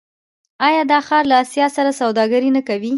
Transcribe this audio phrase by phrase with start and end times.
[0.67, 2.89] آیا دا ښار له اسیا سره سوداګري نه کوي؟